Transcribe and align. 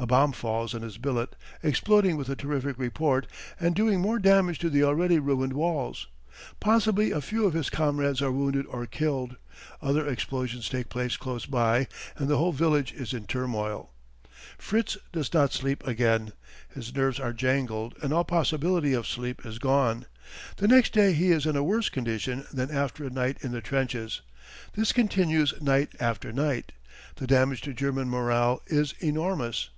A 0.00 0.06
bomb 0.06 0.30
falls 0.30 0.74
in 0.76 0.82
his 0.82 0.96
billet, 0.96 1.34
exploding 1.60 2.16
with 2.16 2.28
a 2.28 2.36
terrific 2.36 2.78
report 2.78 3.26
and 3.58 3.74
doing 3.74 4.00
more 4.00 4.20
damage 4.20 4.60
to 4.60 4.70
the 4.70 4.84
already 4.84 5.18
ruined 5.18 5.54
walls. 5.54 6.06
Possibly 6.60 7.10
a 7.10 7.20
few 7.20 7.44
of 7.46 7.52
his 7.52 7.68
comrades 7.68 8.22
are 8.22 8.30
wounded 8.30 8.64
or 8.66 8.86
killed. 8.86 9.34
Other 9.82 10.06
explosions 10.06 10.68
take 10.68 10.88
place 10.88 11.16
close 11.16 11.46
by 11.46 11.88
and 12.16 12.28
the 12.28 12.38
whole 12.38 12.52
village 12.52 12.92
is 12.92 13.12
in 13.12 13.26
turmoil. 13.26 13.90
Fritz 14.56 14.96
does 15.10 15.34
not 15.34 15.52
sleep 15.52 15.84
again. 15.84 16.32
His 16.68 16.94
nerves 16.94 17.18
are 17.18 17.32
jangled 17.32 17.96
and 18.00 18.12
all 18.12 18.22
possibility 18.24 18.92
of 18.92 19.04
sleep 19.08 19.44
is 19.44 19.58
gone. 19.58 20.06
The 20.58 20.68
next 20.68 20.92
day 20.92 21.12
he 21.12 21.32
is 21.32 21.44
in 21.44 21.56
a 21.56 21.64
worse 21.64 21.88
condition 21.88 22.46
than 22.52 22.70
after 22.70 23.04
a 23.04 23.10
night 23.10 23.38
in 23.40 23.50
the 23.50 23.60
trenches. 23.60 24.20
This 24.74 24.92
continues 24.92 25.60
night 25.60 25.90
after 25.98 26.30
night. 26.32 26.70
The 27.16 27.26
damage 27.26 27.62
to 27.62 27.74
German 27.74 28.08
morale 28.08 28.62
is 28.68 28.94
enormous. 29.00 29.70